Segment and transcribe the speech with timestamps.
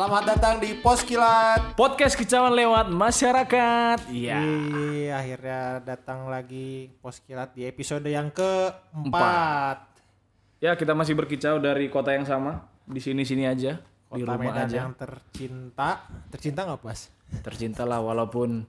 [0.00, 1.76] Selamat datang di Pos Kilat.
[1.76, 4.08] Podcast kicauan lewat masyarakat.
[4.08, 4.40] Iya.
[4.96, 9.76] Iya, akhirnya datang lagi Pos Kilat di episode yang keempat.
[10.56, 12.64] Ya kita masih berkicau dari kota yang sama.
[12.88, 13.76] Di sini sini aja.
[13.76, 14.88] di Kota rumah Medan aja.
[14.88, 16.08] yang tercinta.
[16.32, 17.00] Tercinta nggak pas?
[17.44, 18.64] Tercinta lah walaupun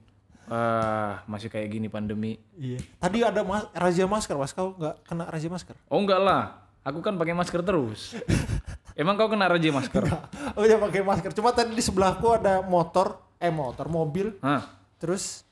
[0.52, 2.36] eh, masih kayak gini pandemi.
[2.60, 2.84] Iya.
[3.00, 4.52] Tadi ada mas razia masker, Mas.
[4.52, 5.80] Kau nggak kena razia masker?
[5.88, 6.60] Oh enggak lah.
[6.84, 8.12] Aku kan pakai masker terus.
[8.94, 10.04] Emang kau kena razia masker?
[10.52, 11.32] Oh ya pakai masker.
[11.32, 14.36] Cuma tadi di sebelahku ada motor, eh motor, mobil.
[14.38, 14.68] Hah?
[14.96, 15.42] Terus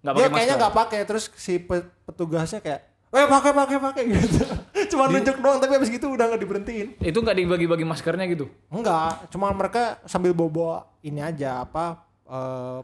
[0.00, 0.60] Enggak dia pakai Ya, kayaknya masker.
[0.60, 1.00] nggak pakai.
[1.04, 4.42] Terus si pe- petugasnya kayak, eh pakai pakai pakai gitu.
[4.88, 6.88] Cuma nunjuk doang, tapi abis gitu udah nggak diberhentiin.
[6.98, 8.48] Itu enggak dibagi-bagi maskernya gitu.
[8.66, 12.80] Enggak, cuma mereka sambil bawa ini aja apa eh,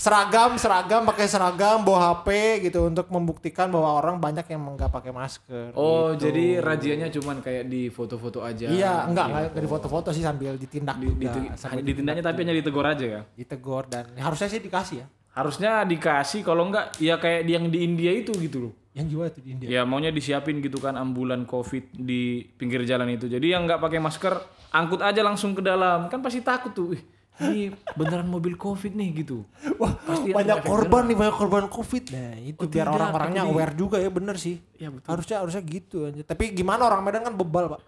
[0.00, 2.28] seragam seragam pakai seragam bawa HP
[2.64, 5.76] gitu untuk membuktikan bahwa orang banyak yang nggak pakai masker.
[5.76, 6.24] Oh, gitu.
[6.24, 8.64] jadi rajianya cuman kayak di foto-foto aja.
[8.64, 12.38] Iya, enggak enggak enggak di foto-foto sih sambil ditindak Di, juga, di- sambil ditindaknya tapi
[12.40, 13.20] hanya ditegur aja ya.
[13.36, 15.06] ditegur dan harusnya sih dikasih ya.
[15.36, 18.72] Harusnya dikasih kalau enggak ya kayak yang di India itu gitu loh.
[18.96, 19.68] Yang jiwa itu di India.
[19.68, 23.28] Ya maunya disiapin gitu kan ambulan covid di pinggir jalan itu.
[23.28, 24.32] Jadi yang nggak pakai masker
[24.72, 26.08] angkut aja langsung ke dalam.
[26.08, 26.96] Kan pasti takut tuh.
[26.96, 27.02] Ih,
[27.40, 29.48] ini beneran mobil covid nih gitu.
[29.76, 32.04] Wah, Pasti banyak korban nih, banyak korban Covid.
[32.12, 34.60] Nah, itu Oh, biar tidak, orang-orangnya aware juga ya bener sih.
[34.76, 35.08] Iya betul.
[35.08, 36.20] Harusnya harusnya gitu aja.
[36.20, 37.80] Tapi gimana orang Medan kan bebal, Pak.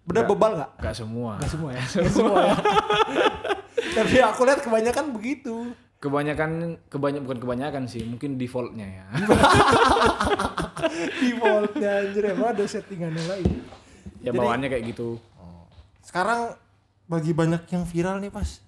[0.00, 0.70] Bener bebal nggak?
[0.78, 1.32] Gak semua.
[1.38, 1.82] Gak semua ya.
[1.98, 2.54] Gak semua ya.
[4.00, 5.54] Tapi aku lihat kebanyakan begitu.
[6.00, 6.50] Kebanyakan
[6.88, 9.04] kebanyak bukan kebanyakan sih, mungkin defaultnya ya.
[11.20, 13.46] Defaultnya anjir emang ada settingan yang lain.
[14.20, 15.20] ya bawaannya kayak gitu.
[16.00, 16.56] Sekarang
[17.10, 18.62] bagi banyak yang viral nih pas.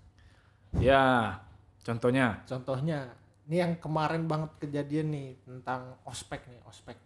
[0.83, 1.39] Ya,
[1.87, 2.43] contohnya.
[2.43, 3.15] Contohnya,
[3.47, 6.99] ini yang kemarin banget kejadian nih tentang ospek nih, ospek.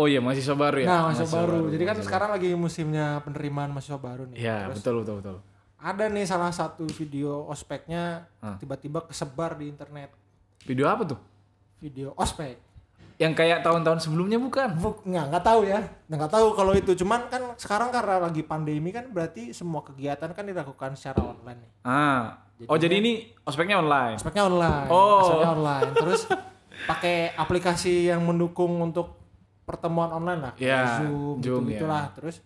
[0.00, 0.86] Oh iya mahasiswa baru ya.
[0.88, 1.60] Nah, mahasiswa Mahasiswa baru.
[1.68, 4.40] Jadi kan mahasiswa sekarang lagi musimnya penerimaan mahasiswa baru nih.
[4.40, 5.36] Ya Terus betul betul betul.
[5.80, 8.24] ada nih salah satu video ospeknya
[8.56, 10.16] tiba-tiba kesebar di internet.
[10.64, 11.20] Video apa tuh?
[11.84, 12.56] Video ospek.
[13.20, 14.68] Yang kayak tahun-tahun sebelumnya bukan?
[14.74, 18.88] Buk, nggak nggak tahu ya nggak tahu kalau itu cuman kan sekarang karena lagi pandemi
[18.88, 22.48] kan berarti semua kegiatan kan dilakukan secara online nih Ah.
[22.64, 24.16] Oh jadi ini ospeknya online.
[24.16, 25.20] aspeknya online Oh.
[25.22, 26.20] aspeknya online terus
[26.82, 29.20] pakai aplikasi yang mendukung untuk
[29.62, 31.78] pertemuan online lah Ya, zoom, Zoom, gitu ya.
[31.78, 32.36] gitulah terus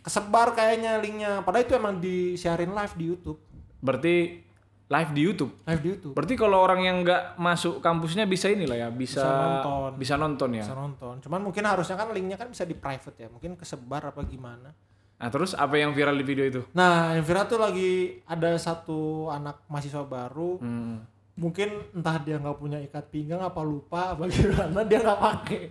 [0.00, 3.38] kesebar kayaknya linknya padahal itu emang disiarin live di YouTube
[3.78, 4.43] Berarti
[4.86, 5.52] live di YouTube.
[5.64, 9.32] live di YouTube Berarti kalau orang yang nggak masuk kampusnya bisa inilah ya, bisa Bisa
[9.34, 9.90] nonton.
[9.96, 10.62] bisa nonton ya.
[10.62, 14.20] bisa nonton cuman mungkin harusnya kan linknya kan bisa di private ya mungkin kesebar apa
[14.22, 14.70] gimana
[15.14, 16.60] Nah, terus apa yang viral di video itu?
[16.74, 21.00] Nah, yang viral tuh lagi ada satu anak mahasiswa baru, Hmm.
[21.34, 25.62] mungkin entah dia nggak punya ikat pinggang apa lupa apa gimana dia nggak pakai.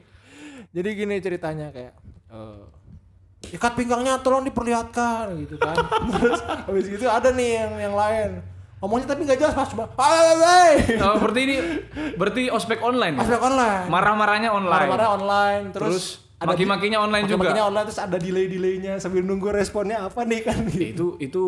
[0.71, 1.93] Jadi gini ceritanya kayak
[2.31, 2.63] eh,
[3.51, 5.75] ikat pinggangnya tolong diperlihatkan gitu kan.
[6.17, 8.29] Terus habis gitu ada nih yang yang lain.
[8.83, 11.55] Ngomongnya tapi nggak jelas pas cuma "Hai, Oh, berarti ini
[12.13, 13.23] berarti ospek online ya?
[13.23, 13.87] Ospek online.
[13.87, 14.75] Marah-marahnya online.
[14.83, 16.05] Marah-marah online terus, Terus
[16.43, 17.47] maki-makinya online juga.
[17.47, 21.15] maki-makinya online terus ada delay-delaynya sambil nunggu responnya apa nih kan Ya, gitu.
[21.15, 21.43] itu itu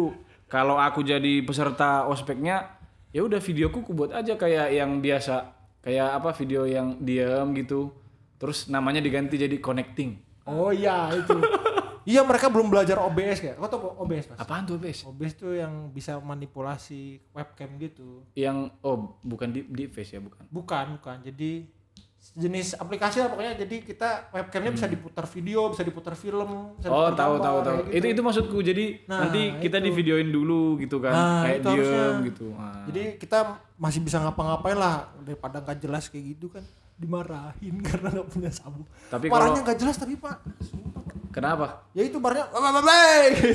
[0.47, 2.71] kalau aku jadi peserta ospeknya
[3.11, 5.51] ya udah videoku ku buat aja kayak yang biasa
[5.83, 7.91] kayak apa video yang diam gitu
[8.35, 11.35] terus namanya diganti jadi connecting Oh iya itu.
[12.05, 13.55] Iya mereka belum belajar OBS kayak.
[13.55, 14.37] Kau tau OBS pas?
[14.39, 17.01] apaan tuh bes OBS tuh yang bisa manipulasi
[17.31, 18.23] webcam gitu.
[18.33, 21.17] yang oh bukan di di face ya bukan Bukan, bukan.
[21.21, 21.65] Jadi
[22.27, 26.95] jenis aplikasi lah pokoknya jadi kita webcamnya bisa diputar video, bisa diputar film, bisa Hmm.
[26.95, 27.89] oh diputar tahu gambar, tahu tahu gitu.
[27.93, 29.85] itu itu maksudku jadi Nah, nanti kita itu.
[29.85, 32.01] di videoin dulu gitu kan Nah, kayak itu harusnya.
[32.01, 32.81] diem gitu Nah.
[32.83, 33.37] Jadi kita
[33.75, 38.89] masih bisa ngapa-ngapain lah daripada nggak jelas kayak gitu kan dimarahin karena nggak punya sabuk.
[39.05, 40.37] Tapi Marahnya nggak jelas tapi pak.
[40.59, 41.04] Sumpah.
[41.35, 41.83] Kenapa?
[41.91, 42.47] Ya itu barnya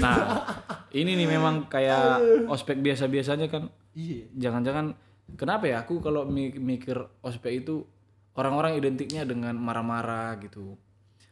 [0.05, 0.45] nah
[0.93, 2.21] ini nih memang kayak
[2.53, 3.73] ospek biasa biasanya kan.
[3.97, 4.29] Iya.
[4.37, 4.93] jangan-jangan
[5.41, 5.81] kenapa ya?
[5.83, 7.89] Aku kalau mi- mikir ospek itu
[8.37, 10.77] orang-orang identiknya dengan marah-marah gitu.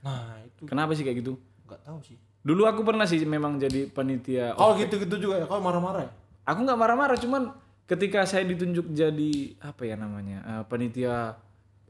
[0.01, 0.65] Nah itu.
[0.65, 1.37] Kenapa sih kayak gitu?
[1.69, 2.17] Nggak tahu sih.
[2.39, 6.11] dulu aku pernah sih memang jadi panitia Oh gitu-gitu juga ya, kau marah-marah ya?
[6.49, 7.53] aku nggak marah-marah cuman
[7.85, 11.37] ketika saya ditunjuk jadi apa ya namanya eh, panitia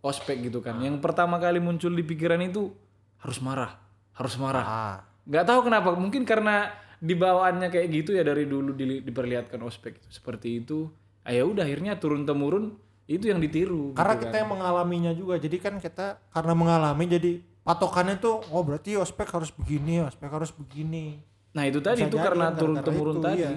[0.03, 0.83] ospek gitu kan.
[0.83, 2.75] Yang pertama kali muncul di pikiran itu
[3.23, 3.79] harus marah
[4.19, 4.97] harus marah Ah.
[5.25, 6.69] nggak tahu kenapa mungkin karena
[6.99, 10.91] dibawaannya kayak gitu ya dari dulu di- diperlihatkan ospek itu seperti itu
[11.23, 12.75] ah, ya udah akhirnya turun temurun
[13.07, 14.39] itu yang ditiru Karena gitu kita kan.
[14.39, 17.33] yang mengalaminya juga, jadi kan kita karena mengalami jadi
[17.63, 21.17] patokannya tuh, oh berarti ospek harus begini, ospek harus begini.
[21.51, 23.57] nah itu tadi Bisa itu jadi karena turun temurun itu, tadi iya.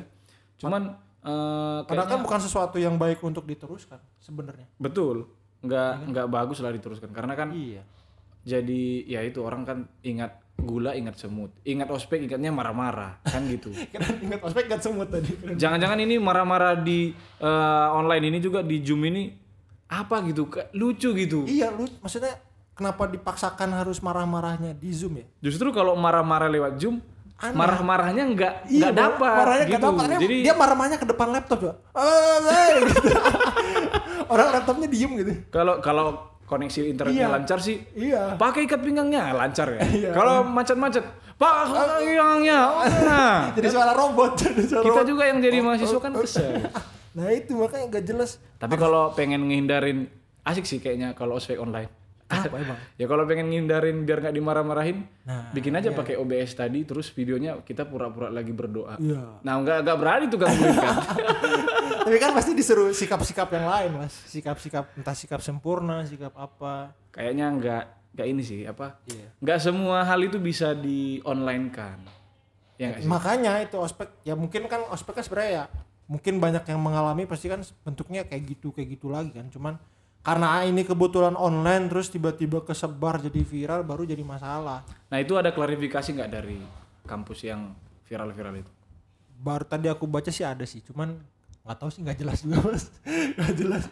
[0.55, 0.81] cuman
[1.19, 4.71] eh, Padahal kayaknya kan bukan sesuatu yang baik untuk diteruskan sebenarnya.
[4.77, 5.27] betul
[5.59, 7.83] nggak nggak bagus lah diteruskan karena kan Iya.
[8.41, 13.73] Jadi ya itu orang kan ingat gula ingat semut ingat ospek ingatnya marah-marah kan gitu
[14.25, 15.33] ingat ospek gak semut tadi.
[15.57, 19.33] Jangan-jangan ini marah-marah di eh, online ini juga di zoom ini
[19.91, 22.39] apa gitu lucu gitu Iya lu maksudnya
[22.71, 25.25] kenapa dipaksakan harus marah-marahnya di Zoom ya?
[25.44, 27.03] justru kalau marah-marah lewat zoom
[27.41, 27.57] Aneh.
[27.57, 30.05] marah-marahnya nggak Iya, nggak dapat marahnya gitu dapat.
[30.21, 31.73] Jadi dia marah-marahnya ke depan laptop juga.
[32.85, 33.11] Gitu.
[34.33, 35.33] Orang laptopnya diem gitu.
[35.49, 36.05] kalau kalau
[36.51, 37.31] koneksi internetnya Iya.
[37.31, 38.36] lancar sih Iya.
[38.36, 40.09] pakai ikat pinggangnya lancar ya Iya.
[40.12, 42.59] kalau macet-macet pakai ikat pinggangnya
[43.07, 44.31] nah Jadi suara robot.
[44.44, 45.07] Jadi suara kita robot.
[45.07, 46.51] juga yang jadi mahasiswa kan kesel
[47.12, 48.31] Nah itu makanya gak jelas.
[48.56, 50.07] tapi kalau pengen ngehindarin
[50.42, 51.88] asik sih kayaknya kalau ospek online
[52.25, 52.80] Apa emang?
[52.95, 57.59] ya kalau pengen ngehindarin biar nggak dimarah-marahin Nah, bikin aja pakai OBS tadi terus videonya
[57.59, 59.39] kita pura-pura lagi berdoa Iya.
[59.39, 60.95] nah nggak nggak berani tuh kan kan
[62.01, 64.13] Tapi kan pasti disuruh sikap-sikap yang lain mas.
[64.25, 66.94] Sikap-sikap entah sikap sempurna, sikap apa.
[67.12, 69.27] kayaknya nggak nggak ini sih apa Iya.
[69.38, 72.00] nggak semua hal itu bisa di online kan
[72.75, 75.65] ya Makanya itu ospek ya mungkin kan ospek kan sebenarnya ya
[76.07, 79.80] mungkin banyak yang mengalami pasti kan bentuknya kayak gitu kayak gitu lagi kan cuman
[80.19, 85.51] karena ini kebetulan online terus tiba-tiba kesebar jadi viral baru jadi masalah nah itu ada
[85.51, 86.59] klarifikasi nggak dari
[87.04, 87.71] kampus yang
[88.07, 88.71] viral-viral itu
[89.36, 91.15] baru tadi aku baca sih ada sih cuman
[91.61, 92.83] nggak tahu sih nggak jelas juga mas.
[93.37, 93.83] Nggak jelas.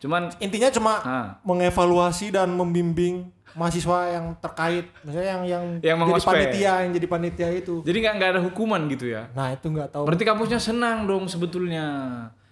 [0.00, 6.22] Cuman intinya cuma ah, mengevaluasi dan membimbing mahasiswa yang terkait misalnya yang yang, Yang jadi
[6.24, 7.74] panitia yang jadi panitia itu.
[7.82, 9.28] Jadi nggak nggak ada hukuman gitu ya?
[9.34, 10.04] Nah itu nggak tahu.
[10.06, 11.86] Berarti kampusnya senang dong sebetulnya.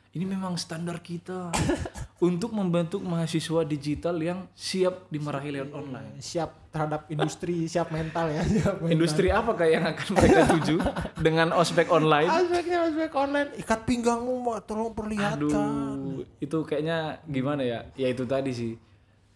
[0.08, 1.52] Ini memang standar kita
[2.28, 6.16] untuk membentuk mahasiswa digital yang siap dimarahi lewat online.
[6.16, 8.94] siap terhadap industri siap mental ya siap mental.
[8.96, 10.76] Industri apakah yang akan mereka tuju
[11.20, 12.24] dengan ospek online?
[12.24, 15.68] aspeknya aspek online ikat pinggangmu Mbak, tolong perlihatkan
[16.00, 17.84] Aduh, itu kayaknya gimana ya?
[17.92, 18.72] Ya itu tadi sih.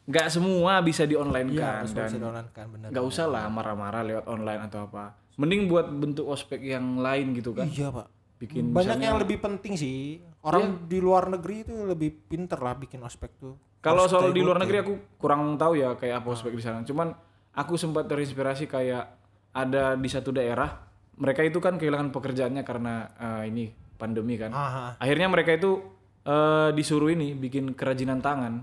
[0.08, 2.18] Nggak semua bisa di online kan harus dan bisa
[2.50, 5.20] kan benar nggak usah lah marah-marah lewat online atau apa.
[5.36, 7.68] Mending buat bentuk ospek yang lain gitu kan.
[7.68, 12.10] iya pak Bikin banyak misalnya- yang lebih penting sih orang di luar negeri itu lebih
[12.26, 16.22] pinter lah bikin ospek tuh Kalau soal di luar negeri aku kurang tahu ya kayak
[16.22, 16.82] apa ospek di sana.
[16.82, 17.10] Cuman
[17.50, 19.10] aku sempat terinspirasi kayak
[19.50, 20.70] ada di satu daerah
[21.12, 24.50] mereka itu kan kehilangan pekerjaannya karena eh, ini pandemi kan.
[24.50, 24.84] Aha.
[24.98, 25.82] Akhirnya mereka itu
[26.22, 28.62] eh, disuruh ini bikin kerajinan tangan.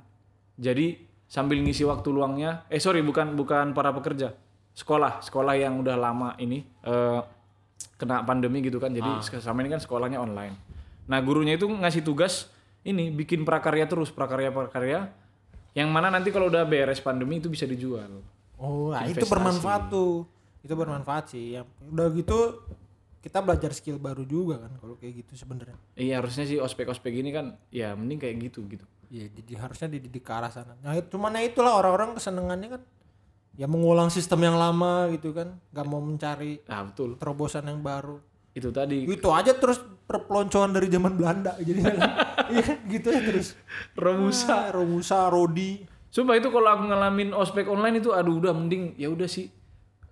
[0.55, 4.31] Jadi sambil ngisi waktu luangnya, eh sorry bukan bukan para pekerja,
[4.71, 7.19] sekolah sekolah yang udah lama ini eh,
[7.99, 8.91] kena pandemi gitu kan.
[8.91, 10.55] Jadi sama ini kan sekolahnya online.
[11.09, 12.47] Nah gurunya itu ngasih tugas
[12.87, 15.11] ini bikin prakarya terus prakarya-prakarya
[15.77, 18.23] yang mana nanti kalau udah beres pandemi itu bisa dijual.
[18.59, 20.27] oh nah itu bermanfaat tuh
[20.59, 22.59] itu bermanfaat sih ya udah gitu
[23.23, 27.31] kita belajar skill baru juga kan kalau kayak gitu sebenarnya Iya harusnya sih ospek-ospek ini
[27.31, 28.83] kan ya mending kayak gitu gitu.
[29.09, 30.77] Iya, jadi harusnya dididik ke arah sana.
[30.85, 32.81] Nah, itu cuman ya itulah orang-orang kesenangannya kan
[33.59, 38.23] ya mengulang sistem yang lama gitu kan, nggak mau mencari Nah betul terobosan yang baru.
[38.49, 41.83] itu tadi Itu aja terus perpeloncoan dari zaman Belanda jadi
[42.49, 43.53] iya gitu ya terus.
[43.93, 44.55] Romusa.
[44.57, 45.83] Ah, Romusa, Rodi.
[46.09, 49.51] Sumpah itu kalau aku ngalamin ospek online itu aduh udah mending ya udah sih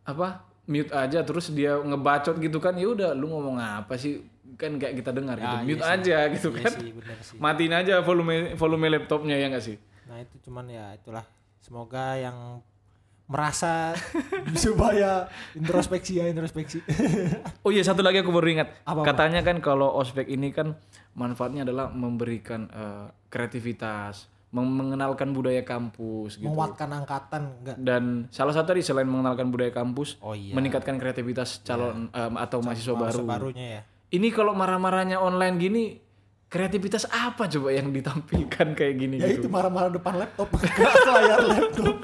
[0.03, 4.21] apa mute aja terus dia ngebacot gitu kan ya udah lu ngomong apa sih
[4.53, 7.37] kan kayak kita dengar gitu mute aja gitu Iya kan sih, bener sih.
[7.37, 11.25] matiin aja volume volume laptopnya ya nggak sih Nah, itu cuman ya itulah.
[11.59, 12.63] Semoga yang
[13.27, 13.91] merasa
[14.55, 16.79] supaya introspeksi ya introspeksi.
[17.65, 19.03] oh iya satu lagi aku baru ingat Apa-apa?
[19.05, 20.79] katanya kan kalau ospek ini kan
[21.11, 27.75] manfaatnya adalah memberikan eh, kreativitas meng- mengenalkan budaya kampus gitu Menguatkan angkatan enggak?
[27.77, 30.55] dan salah satu tadi selain mengenalkan budaya kampus Oh iya.
[30.55, 33.81] meningkatkan kreativitas calon em, atau mahasiswa baru Barunya ya.
[34.09, 35.83] ini kalau marah-marahnya online gini
[36.47, 41.43] kreativitas apa coba yang ditampilkan kayak gini Ya itu gitu marah-marah depan laptop, ke layar
[41.43, 41.95] laptop.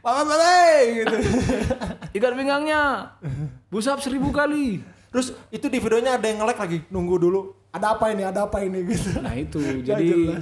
[0.00, 1.16] Paman balai gitu.
[2.16, 3.12] ikat pinggangnya
[3.68, 4.80] busap seribu kali
[5.10, 7.40] Terus itu di videonya ada yang nge lagi, nunggu dulu.
[7.74, 8.22] Ada apa ini?
[8.22, 9.18] Ada apa ini gitu.
[9.18, 9.58] nah itu
[9.90, 10.38] jadi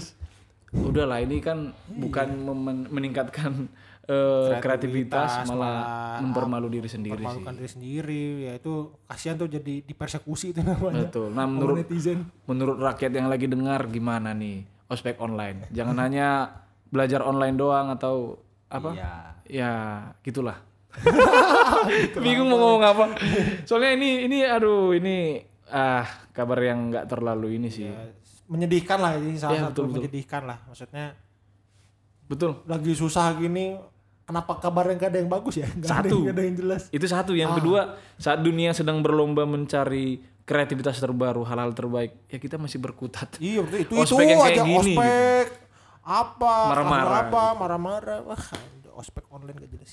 [0.68, 3.72] udahlah ini kan bukan memen- meningkatkan
[4.04, 9.48] eh, kreativitas, Kreativitas, malah malah mempermalu diri sendiri sih diri sendiri, ya itu kasihan tuh
[9.48, 11.08] jadi dipersekusi itu namanya.
[11.08, 12.28] betul nah menurut netizen.
[12.44, 16.52] menurut rakyat yang lagi dengar gimana nih ospek online jangan hanya
[16.92, 18.36] belajar online doang atau
[18.68, 19.12] apa Iya.
[19.44, 19.72] ya
[20.20, 20.58] gitulah
[22.18, 23.04] bingung mau ngomong apa
[23.64, 28.08] soalnya ini ini aduh ini ah kabar yang nggak terlalu ini sih Ya,
[28.48, 29.96] menyedihkan lah ini salah Iya, satu betul, betul.
[30.00, 30.58] menyedihkan lah.
[30.64, 31.06] Maksudnya
[32.24, 33.76] betul lagi susah gini
[34.22, 35.68] kenapa kabarnya gak ada yang bagus ya?
[35.70, 36.08] Gak ada Satu.
[36.14, 36.82] yang, gak ada yang jelas.
[36.88, 37.56] itu satu yang Ah.
[37.56, 37.80] kedua
[38.14, 43.78] saat dunia sedang berlomba mencari kreativitas terbaru hal-hal terbaik ya kita masih berkutat Iya betul
[43.82, 45.00] itu Ospek itu yang kayak aja gini, gitu.
[46.08, 47.20] Apa Marah-marah.
[47.28, 48.42] apa marah-marah wah
[48.96, 49.92] ospek online gak jelas.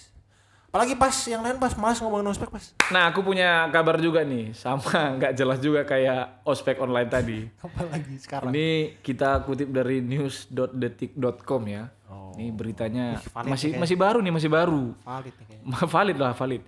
[0.71, 2.75] Apalagi pas yang lain pas malas ngomongin ospek pas.
[2.91, 4.83] Nah, aku punya kabar juga nih, sama
[5.15, 7.39] nggak jelas juga kayak ospek online tadi.
[7.63, 8.51] Apalagi sekarang.
[8.51, 11.87] Ini kita kutip dari news.detik.com ya.
[12.35, 13.81] Ini beritanya valid masih kayaknya.
[13.87, 14.83] masih baru nih, masih baru.
[15.07, 15.57] Valid nih
[15.95, 16.63] valid lah, valid.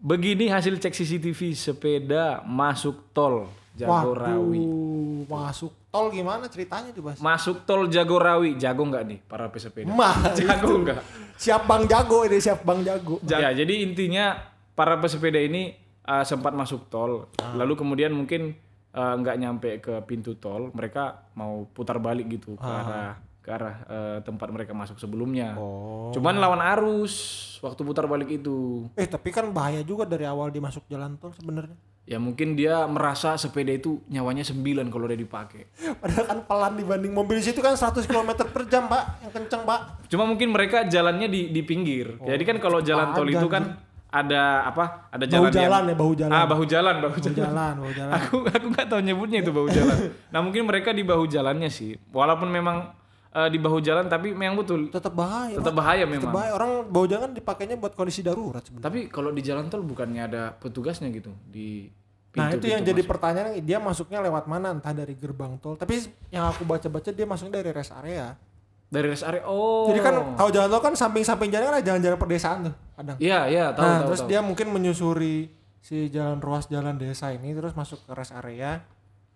[0.00, 4.64] Begini hasil cek CCTV sepeda masuk tol Jagorawi.
[4.64, 7.18] Waduh, masuk tol gimana ceritanya tuh, Bas?
[7.18, 9.90] Masuk tol Jagorawi, jago nggak nih para pesepeda?
[9.90, 11.02] Mah, Jago nggak?
[11.34, 13.18] siap Bang Jago ini, siap Bang Jago.
[13.26, 14.38] Ya, jadi intinya
[14.72, 17.52] para pesepeda ini uh, sempat masuk tol, Ah.
[17.54, 18.54] lalu kemudian mungkin
[18.90, 22.80] uh, nggak nyampe ke pintu tol, mereka mau putar balik gitu ke Ah.
[22.80, 25.56] arah ke arah uh, tempat mereka masuk sebelumnya.
[25.56, 26.12] Oh.
[26.12, 27.16] Cuman lawan arus
[27.58, 28.84] waktu putar balik itu.
[28.94, 31.72] Eh, tapi kan bahaya juga dari awal dia masuk jalan tol sebenarnya.
[32.08, 35.70] Ya mungkin dia merasa sepeda itu nyawanya 9 kalau udah dipakai.
[36.00, 39.22] Padahal kan pelan dibanding mobil di situ kan 100 km per jam, Pak.
[39.22, 39.80] Yang kenceng, Pak.
[40.10, 42.18] Cuma mungkin mereka jalannya di di pinggir.
[42.18, 43.78] Jadi kan kalau jalan tol itu kan
[44.10, 45.06] ada apa?
[45.14, 46.32] Ada Bahu jalan, jalan yang, ya, bahu jalan.
[46.34, 47.38] Ah, bahu jalan, bahu Bahu jalan.
[47.38, 48.12] jalan, bahu jalan.
[48.18, 49.96] aku aku nggak tahu nyebutnya itu bahu jalan.
[50.34, 52.90] nah mungkin mereka di bahu jalannya sih, walaupun memang
[53.30, 55.54] eh, di bahu jalan tapi memang betul Tetap bahaya.
[55.54, 56.32] tetap bahaya Tetap memang.
[56.32, 56.52] bahaya.
[56.52, 58.84] Orang bahu jalan dipakainya buat kondisi darurat sebenarnya.
[58.84, 61.86] Tapi kalau di jalan tol bukannya ada petugasnya gitu di
[62.30, 65.98] Nah pintu itu yang jadi pertanyaan dia masuknya lewat mana entah dari gerbang tol tapi
[66.28, 68.38] yang aku baca-baca dia masuknya dari rest area
[68.86, 69.42] dari rest area.
[69.44, 69.90] Oh.
[69.90, 73.40] jadi kan kalau jalan tol kan samping-samping jalan kan ada jalan-jalan perdesaan tuh kadang Iya
[73.46, 74.06] iya tahu nah tahu.
[74.06, 74.30] terus tahu.
[74.30, 78.78] dia mungkin menyusuri si jalan ruas jalan desa ini terus masuk ke rest area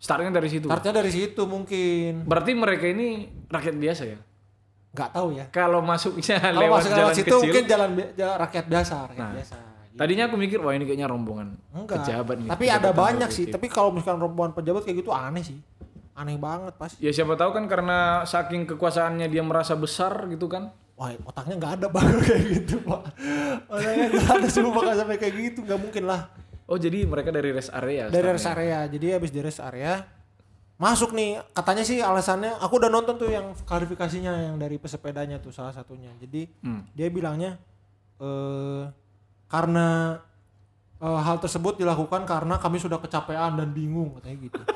[0.05, 0.67] Startnya dari situ.
[0.69, 3.07] startnya dari situ mungkin Berarti mereka ini
[3.47, 4.19] rakyat biasa ya?
[4.93, 7.41] nggak tahu ya Kalau masuknya kalau lewat masuk jalan lewat situ kecil.
[7.41, 9.55] mungkin jalan, jalan rakyat biasa rakyat Nah, biasa
[9.95, 12.49] Tadinya aku mikir wah ini kayaknya rombongan enggak pejabat nih.
[12.51, 15.59] tapi ada banyak sih tapi kalau misalkan rombongan pejabat kayak gitu aneh sih
[16.13, 20.71] aneh banget pas Ya siapa tahu kan karena saking kekuasaannya dia merasa besar gitu kan.
[20.95, 23.03] Wah otaknya nggak ada baru kayak gitu pak
[23.67, 26.21] Otaknya nggak ada semua bakal sampai kayak gitu nggak mungkin lah
[26.65, 28.09] Oh jadi mereka dari rest area.
[28.09, 30.01] Dari rest area Jadi habis di rest area
[30.75, 35.53] Masuk nih Katanya sih alasannya Aku udah nonton tuh yang klarifikasinya Yang dari pesepedanya tuh
[35.53, 36.89] salah satunya Jadi Hmm.
[36.91, 37.61] dia bilangnya
[38.17, 38.85] eh
[39.45, 40.17] Karena
[41.05, 44.61] eh, hal tersebut dilakukan karena kami sudah kecapean dan bingung katanya gitu.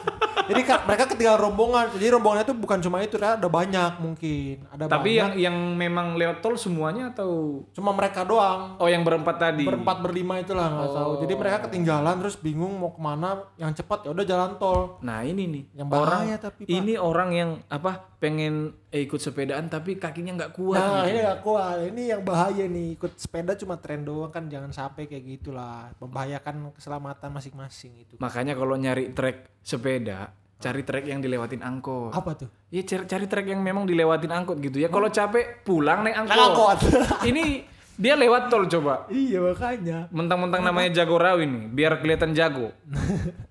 [0.49, 1.93] Jadi ka- mereka ketinggalan rombongan.
[1.93, 4.65] Jadi rombongannya tuh bukan cuma itu, kan ada banyak mungkin.
[4.67, 5.37] Ada Tapi banyak.
[5.37, 8.73] yang yang memang lewat tol semuanya atau cuma mereka doang.
[8.75, 9.69] oh yang berempat tadi.
[9.69, 14.03] berempat berlima itulah nggak tahu jadi mereka ketinggalan terus bingung mau ke mana yang cepat
[14.03, 16.71] ya udah jalan tol Nah ini nih Yang orang tapi, Pak.
[16.71, 18.55] ini orang yang apa pengen
[18.89, 20.75] eh, ikut sepedaan tapi kakinya nggak kuat.
[20.75, 21.13] nah gitu.
[21.13, 25.05] ini gak kuat ini yang bahaya nih ikut sepeda cuma tren doang kan jangan sampai
[25.05, 31.63] kayak gitulah membahayakan keselamatan masing-masing itu Makanya kalau nyari trek sepeda cari trek yang dilewatin
[31.63, 32.11] angkot.
[32.11, 34.91] apa tuh Ya cari, cari trek yang memang dilewatin angkot gitu ya.
[34.91, 36.35] Kalau capek pulang naik angkot.
[36.35, 36.79] Angkot.
[37.31, 37.63] ini
[37.95, 39.07] dia lewat tol coba.
[39.07, 42.75] iya makanya Mentang-mentang namanya Jagorawi nih, biar kelihatan jago.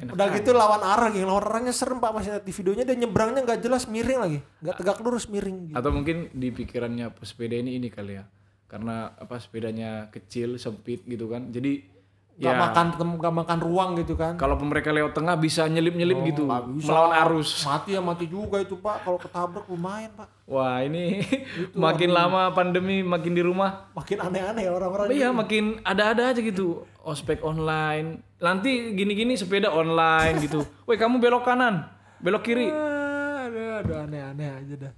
[0.00, 3.60] udah gitu lawan arah geng lawan arahnya serem pak masih di videonya dia nyebrangnya nggak
[3.60, 5.76] jelas miring lagi nggak tegak lurus miring gitu.
[5.76, 8.24] Atau mungkin di pikirannya pesepeda ini ini kali ya.
[8.64, 11.50] Karena apa sepedanya kecil, sempit gitu kan.
[11.52, 11.99] Jadi
[12.40, 12.60] nggak ya.
[12.64, 12.86] makan
[13.20, 14.32] nggak makan ruang gitu kan.
[14.40, 16.48] Kalau mereka lewat tengah bisa nyelip-nyelip gitu.
[16.48, 16.88] nggak bisa.
[16.88, 17.68] melawan arus.
[17.68, 19.04] mati ya mati juga itu pak.
[19.04, 20.28] Kalau ketabrak lumayan pak.
[20.48, 21.20] Wah, ini
[21.76, 23.92] makin lama pandemi makin di rumah.
[23.92, 26.88] Makin aneh-aneh ya orang-orang Iya makin ada-ada aja gitu.
[27.04, 28.24] Ospek online.
[28.40, 30.64] Nanti gini-gini sepeda online gitu.
[30.88, 31.92] Woi kamu belok kanan
[32.24, 32.72] belok kiri.
[32.72, 34.92] Aduh, aduh aneh-aneh aja dah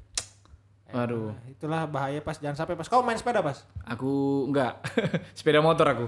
[0.92, 2.36] aduh Nah, itulah bahaya pas.
[2.36, 2.86] Jangan sampai pas.
[2.86, 3.64] Kau main sepeda pas?
[3.84, 4.78] Aku enggak.
[5.36, 6.06] Sepeda motor aku.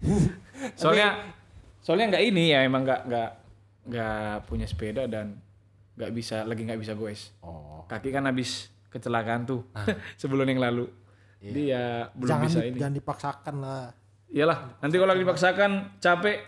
[0.80, 1.34] Soalnya
[1.80, 3.30] soalnya enggak ini ya emang enggak enggak
[3.84, 5.36] enggak punya sepeda dan
[5.94, 7.32] enggak bisa lagi enggak bisa goes.
[7.40, 7.84] Oh.
[7.84, 9.64] Kaki kan habis kecelakaan tuh
[10.20, 10.86] sebelum yang lalu.
[11.40, 12.78] Jadi ya belum jangan bisa di- ini.
[12.80, 13.84] jangan dipaksakan lah.
[14.28, 15.70] Iyalah nanti kalau lagi dipaksakan.
[15.98, 16.38] capek.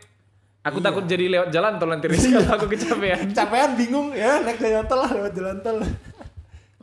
[0.67, 3.31] Aku takut jadi lewat jalan tol nanti Riz, kalau aku kecapean.
[3.31, 4.43] Capean bingung ya.
[4.43, 5.79] Naik jalan tol lah lewat jalan tol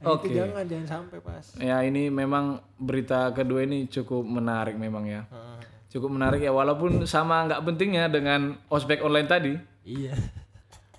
[0.03, 0.27] Nah, Oke.
[0.27, 5.23] itu jangan jangan sampai pas Ya ini memang berita kedua ini cukup menarik memang ya.
[5.87, 9.53] Cukup menarik ya walaupun sama nggak pentingnya dengan ospek online tadi.
[9.81, 10.11] iya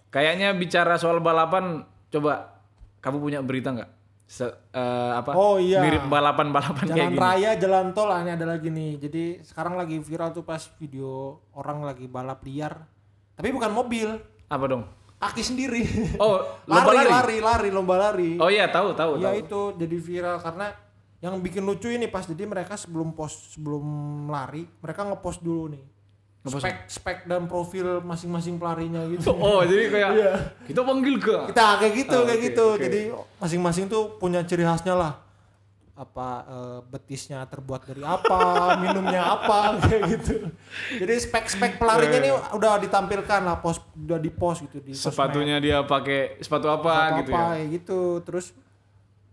[0.08, 2.62] Kayaknya bicara soal balapan, coba
[3.02, 3.90] kamu punya berita nggak?
[4.24, 5.36] Se- eh, apa?
[5.36, 5.84] Oh, iya.
[5.84, 7.20] Mirip balapan-balapan kayak jalan gini.
[7.20, 11.84] raya jalan tol ini ada lagi nih jadi sekarang lagi viral tuh pas video orang
[11.84, 12.88] lagi balap liar
[13.34, 14.16] tapi bukan mobil
[14.48, 14.88] Apa dong?
[15.24, 15.82] Kaki sendiri
[16.16, 16.38] Oh,
[16.68, 17.08] lomba lari, lari.
[17.08, 20.66] lari lari lomba lari Oh iya tahu tahu Iya itu jadi viral karena
[21.18, 23.84] yang bikin lucu ini pas jadi mereka sebelum post sebelum
[24.26, 25.84] lari mereka ngepost dulu nih
[26.44, 29.32] spek spek dan profil masing-masing pelarinya gitu.
[29.40, 30.32] Oh jadi kayak Iya.
[30.68, 31.36] kita panggil ke.
[31.48, 32.64] Kita kayak gitu Oh, kayak oke, gitu.
[32.68, 32.84] oke.
[32.84, 33.00] Jadi
[33.40, 35.23] masing-masing tuh punya ciri khasnya lah.
[35.94, 38.38] Apa eh, betisnya terbuat dari apa,
[38.82, 40.50] minumnya apa kayak gitu.
[40.96, 45.14] Jadi spek-spek pelarinya nih udah ditampilkan lah pos udah di post gitu di sosmed.
[45.14, 47.46] Sepatunya dia pakai sepatu apa Atau gitu apa ya.
[47.52, 48.00] kayak gitu.
[48.20, 48.46] Terus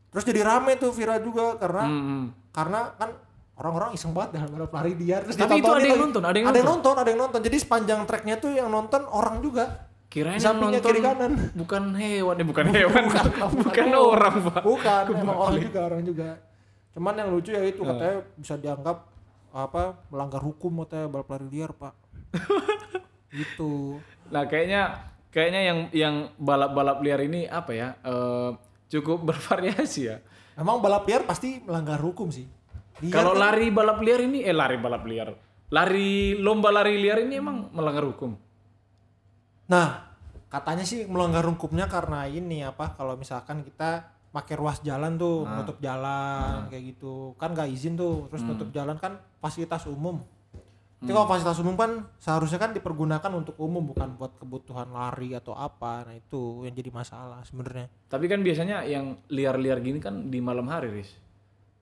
[0.07, 2.23] terus jadi rame tuh viral juga karena Hmm, hmm.
[2.51, 3.09] karena kan
[3.53, 6.03] orang-orang iseng banget dah balap lari liar terus Tapi itu ada yang lagi.
[6.03, 7.39] nonton, ada yang ada yang nonton, ada yang nonton.
[7.41, 9.89] Jadi sepanjang treknya tuh yang nonton orang juga.
[10.07, 11.31] Kirain Di yang nonton kiri kanan.
[11.55, 14.61] bukan hewan, eh bukan hewan, bukan, bukan orang, Pak.
[14.61, 16.29] Bukan, emang orang juga, orang juga.
[16.91, 19.07] Cuman yang lucu ya itu katanya bisa dianggap
[19.51, 21.93] apa melanggar hukum katanya balap lari liar, Pak.
[23.39, 23.99] gitu.
[24.31, 27.87] Nah, kayaknya kayaknya yang yang balap-balap liar ini apa ya?
[28.03, 28.49] eh,
[28.91, 30.17] cukup bervariasi ya.
[30.59, 32.47] Emang balap liar pasti melanggar hukum sih.
[33.09, 35.31] Kalau kan- lari balap liar ini eh lari balap liar.
[35.71, 38.35] Lari lomba lari liar ini emang melanggar hukum.
[39.71, 40.11] Nah,
[40.51, 45.77] katanya sih melanggar hukumnya karena ini apa kalau misalkan kita pakai ruas jalan tuh, menutup
[45.83, 47.35] jalan kayak gitu.
[47.35, 50.23] Kan nggak izin tuh, terus nutup jalan kan fasilitas umum.
[51.01, 55.57] Jadi kalau fasilitas umum kan seharusnya kan dipergunakan untuk umum bukan buat kebutuhan lari atau
[55.57, 56.05] apa.
[56.05, 57.89] Nah, itu yang jadi masalah sebenarnya.
[58.05, 61.09] Tapi kan biasanya yang liar-liar gini kan di malam hari, Riz.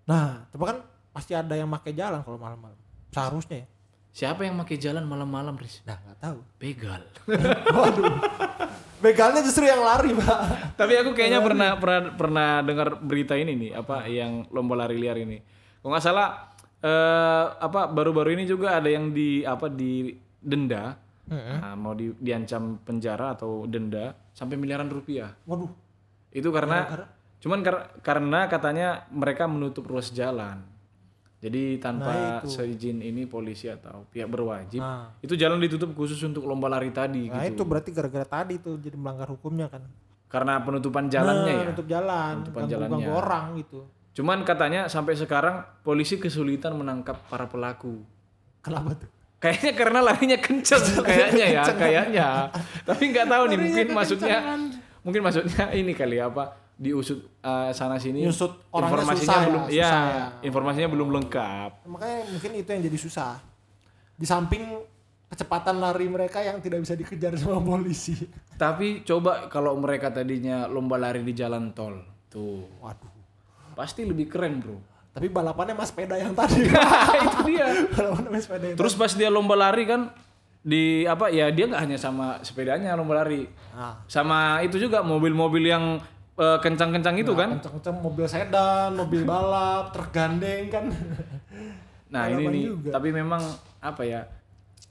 [0.08, 0.80] Nah, tapi kan
[1.12, 2.80] pasti ada yang pakai jalan kalau malam-malam.
[3.12, 3.68] Seharusnya ya.
[4.10, 5.84] Siapa yang pakai jalan malam-malam, Riz?
[5.84, 6.40] Nah, nggak tahu.
[6.56, 7.02] Begal.
[7.76, 8.16] Waduh.
[9.00, 10.40] Begalnya justru yang lari, Pak.
[10.76, 15.16] Tapi aku kayaknya pernah pernah pernah dengar berita ini nih, apa yang lomba lari liar
[15.20, 15.40] ini.
[15.80, 20.96] Kalau nggak salah eh apa baru-baru ini juga ada yang di apa di denda,
[21.30, 25.30] Nah, mau di, diancam penjara atau denda sampai miliaran rupiah.
[25.46, 25.70] Waduh.
[26.34, 27.06] Itu karena
[27.40, 30.66] cuman kar- karena katanya mereka menutup ruas jalan.
[31.40, 35.16] Jadi tanpa seizin ini polisi atau pihak berwajib, Nah.
[35.24, 37.56] itu jalan ditutup khusus untuk lomba lari tadi Nah, gitu.
[37.56, 39.88] itu berarti gara-gara tadi tuh jadi melanggar hukumnya kan.
[40.28, 41.70] Karena penutupan jalannya Nah, ya.
[41.72, 42.92] Untuk jalan, Penutupan ganggu, jalannya.
[42.92, 43.80] ganggu orang gitu.
[44.12, 48.04] Cuman katanya sampai sekarang polisi kesulitan menangkap para pelaku.
[48.60, 49.08] Kenapa tuh?
[49.40, 52.28] Kayaknya karena larinya kenceng kayaknya ya, kayaknya.
[52.84, 54.38] Tapi nggak tahu nih, mungkin maksudnya
[55.00, 58.24] mungkin maksudnya ini kali ya, apa diusut eh, sana sini.
[58.24, 60.26] Nyusut orangnya informasinya susah ya, belum susah ya, ya.
[60.48, 61.72] informasinya belum lengkap.
[61.92, 63.32] Makanya mungkin itu yang jadi susah.
[64.16, 64.64] Di samping
[65.30, 68.16] kecepatan lari mereka yang tidak bisa dikejar sama polisi.
[68.56, 72.00] Tapi coba kalau mereka tadinya lomba lari di jalan tol,
[72.32, 73.12] tuh Waduh.
[73.76, 74.80] pasti lebih keren, Bro.
[75.14, 76.64] Tapi balapannya mas sepeda yang tadi.
[77.28, 77.68] itu dia.
[77.92, 80.16] balapannya mas sepeda yang Terus pas dia lomba lari kan
[80.60, 83.48] di apa ya dia nggak hanya sama sepedanya lomba lari.
[83.76, 86.00] Nah, Sama itu juga mobil-mobil yang
[86.40, 87.50] eh, kencang-kencang itu kan.
[87.54, 90.86] kenceng-kenceng mobil sedan, mobil balap, truk gandeng kan.
[92.10, 92.90] Nah, ini nih, juga.
[92.90, 93.38] tapi memang
[93.78, 94.26] apa ya?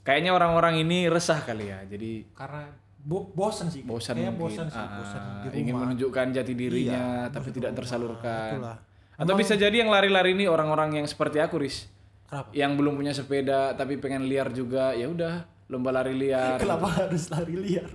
[0.01, 1.83] Kayaknya orang-orang ini resah kali ya.
[1.83, 2.63] Jadi Karena
[2.97, 3.83] bo bosan sih.
[3.83, 4.55] bosan Kayaknya mungkin.
[4.55, 5.81] bosan sih, Ah, bosan di ingin rumah.
[5.85, 8.55] menunjukkan jati dirinya Iya, tapi tidak tersalurkan.
[8.55, 8.77] itulah.
[9.13, 11.91] Atau bisa jadi yang lari-lari ini orang-orang yang seperti aku, Riz.
[12.23, 12.55] Kenapa?
[12.55, 16.57] Yang belum punya sepeda tapi pengen liar juga, ya udah lomba lari liar.
[16.57, 17.85] Kenapa harus lari liar?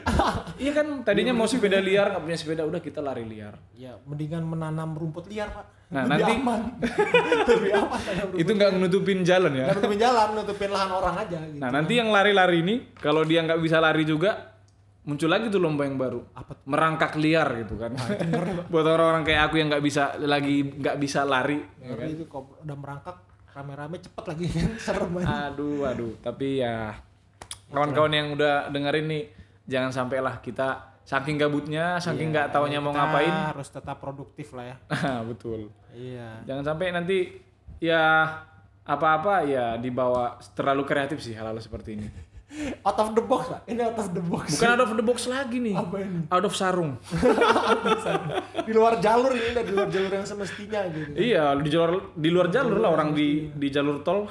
[0.62, 3.60] iya kan tadinya mau sepeda liar nggak punya sepeda udah kita lari liar.
[3.76, 5.66] Ya, mendingan menanam rumput liar, Pak.
[5.90, 6.60] Nah, Lebih nanti- aman.
[7.52, 8.00] Lebih aman.
[8.40, 9.68] Itu nggak nutupin jalan ya.
[9.68, 11.60] Nggak nutupin jalan, nutupin lahan orang aja gitu.
[11.60, 14.56] Nah nanti yang lari-lari ini kalau dia nggak bisa lari juga
[15.00, 17.96] muncul lagi tuh lomba yang baru Apa merangkak liar gitu kan
[18.68, 22.76] buat orang-orang kayak aku yang nggak bisa lagi nggak bisa lari Ngeri itu kok udah
[22.76, 23.16] merangkak
[23.50, 25.48] rame-rame cepet lagi kan serem aja.
[25.48, 27.00] aduh aduh tapi ya
[27.70, 29.24] kawan-kawan yang udah dengerin nih
[29.64, 30.68] jangan sampailah kita
[31.02, 34.76] saking gabutnya saking nggak taunya mau Kita ngapain harus tetap produktif lah ya.
[35.30, 36.42] betul Iya.
[36.44, 37.18] jangan sampai nanti
[37.78, 38.30] ya
[38.82, 42.08] apa-apa ya dibawa terlalu kreatif sih hal-hal seperti ini
[42.82, 43.62] Out of the box, Pak.
[43.64, 44.50] Ini out of the box.
[44.50, 46.26] bukan out of the box lagi nih Apa ini?
[46.26, 46.98] out of sarung
[48.66, 51.14] Di luar jalur ini di luar jalur yang semestinya gitu.
[51.14, 54.26] Iya, di jalur di luar jalur lah orang di di jalur tol.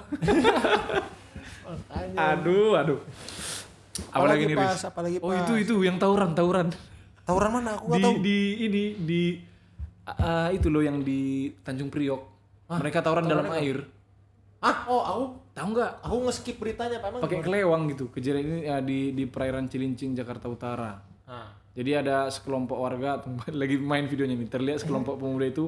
[2.15, 2.99] Aduh, aduh.
[4.09, 6.67] Apalagi nih, pas, apalagi Oh, itu itu yang tawuran, tawuran.
[7.27, 8.15] Tawuran mana aku Di tahu.
[8.23, 9.21] di ini di
[10.07, 12.21] ah, itu loh yang di Tanjung Priok.
[12.69, 13.83] Mereka tawuran dalam air.
[14.59, 15.23] Ah, oh aku
[15.55, 15.91] Tahu nggak?
[15.99, 17.21] aku nge-skip beritanya Pak emang.
[17.21, 18.07] Pakai kelewang gitu.
[18.09, 20.95] Kejadian ini ya, di di perairan Cilincing Jakarta Utara.
[21.27, 23.19] Nah, Jadi ada sekelompok warga
[23.61, 24.47] lagi main videonya nih.
[24.47, 25.67] Terlihat sekelompok pemuda itu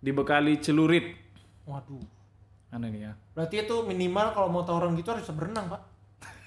[0.00, 1.12] dibekali celurit.
[1.64, 2.00] waduh.
[2.68, 3.12] Aneh nih ya.
[3.32, 5.80] Berarti itu minimal kalau mau tawuran gitu harus bisa berenang, Pak.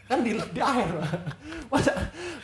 [0.06, 1.10] Kan di, di air, Pak.
[1.72, 1.92] Masa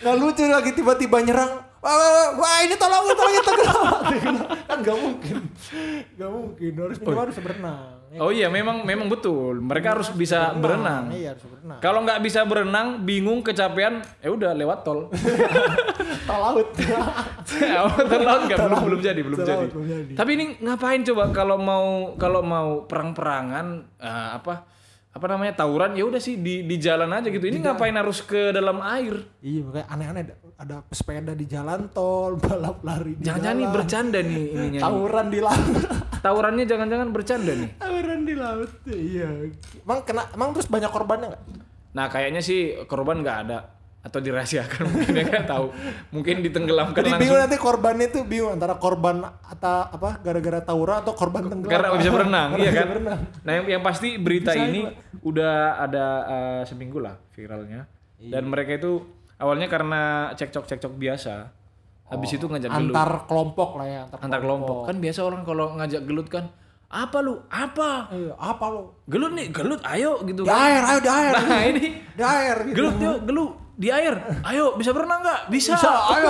[0.01, 1.51] nggak lucu lagi tiba-tiba nyerang.
[1.77, 3.77] Wah, wah, wah, ini tolongin, tolongin, tenggelam.
[4.09, 4.47] Tenggelam.
[4.65, 5.37] kan nggak mungkin.
[6.17, 6.71] Nggak mungkin.
[6.73, 7.96] Harus minimal harus berenang.
[8.07, 9.59] Ya, Oh iya, memang memang betul.
[9.59, 11.11] Mereka harus bisa berenang.
[11.11, 11.79] Iya harus berenang.
[11.83, 15.11] Kalau nggak bisa berenang, bingung, kecapean, ya udah lewat tol.
[16.27, 16.67] Tol laut.
[17.83, 19.65] oh, tol laut nggak belum belum jadi, belum jadi.
[19.71, 20.13] belum jadi.
[20.15, 23.67] Tapi ini ngapain coba kalau mau kalau mau perang-perangan
[23.99, 24.67] eh, apa
[25.11, 27.43] apa namanya tawuran ya udah sih di di jalan aja gitu.
[27.43, 29.23] Ini ngapain harus ke dalam air?
[29.43, 30.23] iya makanya aneh-aneh
[30.57, 33.75] ada, pesepeda di jalan tol, balap lari di Jangan-jangan nih jalan.
[33.77, 34.69] bercanda nih ininya.
[34.73, 34.81] nih.
[34.81, 35.75] Tawuran di laut.
[36.25, 37.69] Tawurannya jangan-jangan bercanda nih.
[37.77, 38.71] Tawuran di laut.
[38.89, 39.29] Iya.
[39.85, 41.43] Emang kena emang terus banyak korbannya nggak?
[41.93, 43.59] Nah kayaknya sih korban nggak ada
[43.97, 45.65] atau dirahasiakan mungkin ya nggak tahu.
[46.09, 47.21] Mungkin ditenggelamkan Jadi langsung.
[47.21, 51.73] bingung nanti korbannya tuh bingung antara korban atau apa gara-gara tawuran atau korban tenggelam.
[51.75, 52.85] Karena bisa berenang, iya kan?
[52.89, 53.19] berenang.
[53.45, 54.81] Nah yang, yang pasti berita Bisa, ini
[55.21, 57.85] udah ada eh, seminggu lah viralnya.
[58.17, 58.41] Iya.
[58.41, 59.05] Dan mereka itu
[59.37, 60.01] awalnya karena
[60.33, 61.35] cekcok-cekcok biasa.
[62.07, 62.95] Habis itu ngajak gelut.
[62.95, 64.87] Antar kelompok lah ya, antar, Antar kelompok.
[64.87, 66.47] Kan biasa orang kalau ngajak gelut kan,
[66.87, 67.35] apa lu?
[67.51, 68.07] Apa?
[68.15, 69.03] Iya, apa lo?
[69.11, 70.55] Gelut nih, gelut ayo gitu Di kan.
[70.55, 71.33] air, ayo di air.
[71.51, 72.75] Nah ini Di air gitu.
[72.79, 74.15] gelut yuk, gelut di air.
[74.41, 75.41] Ayo bisa berenang nggak?
[75.51, 75.75] Bisa.
[75.75, 76.29] Bisa, ayo.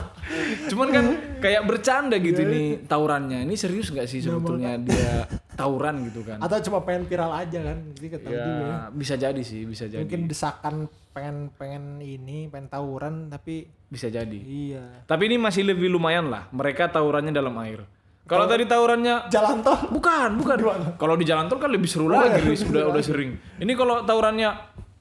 [0.70, 1.04] Cuman kan
[1.42, 3.42] kayak bercanda gitu ini tawurannya.
[3.42, 5.26] Ini serius nggak sih sebetulnya dia
[5.60, 6.38] tawuran gitu kan?
[6.38, 7.78] Atau cuma pengen viral aja kan?
[7.92, 8.76] Jadi ketahui Ya, juga ya.
[8.90, 10.00] bisa jadi sih, bisa jadi.
[10.00, 10.74] Mungkin desakan
[11.10, 14.38] pengen pengen ini, pengen tawuran tapi Bisa jadi.
[14.40, 15.04] iya.
[15.04, 16.48] Tapi ini masih lebih lumayan lah.
[16.48, 17.84] Mereka tawurannya dalam air.
[18.22, 20.56] Kalau tadi tawurannya Jalan tol bukan, bukan.
[20.94, 22.62] Kalau di jalan tol kan lebih seru lagi, Riz.
[22.62, 23.34] udah udah sering.
[23.58, 24.48] Ini kalau tawurannya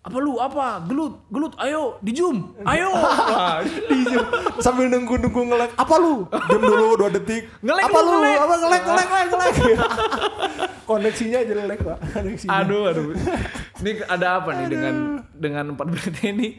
[0.09, 0.33] apa lu?
[0.41, 0.67] Apa?
[0.89, 1.13] Gelut.
[1.29, 1.53] Gelut.
[1.61, 2.89] Ayo di zoom ayo.
[3.89, 4.25] Di Zoom.
[4.57, 6.25] sambil nunggu nunggu ngelek apa lu?
[6.49, 7.45] Diam dulu dua detik.
[7.61, 8.09] Ngelek apa lu?
[8.17, 8.37] ngelek.
[8.41, 8.53] apa?
[8.57, 9.55] Ngelek ngelek ngelek ngelek
[10.89, 11.97] koneksinya jelek pak.
[12.17, 12.49] Koneksinya.
[12.65, 13.13] Aduh aduh.
[13.79, 14.95] Ini ada apa nih dengan
[15.29, 16.57] dengan empat berita ini?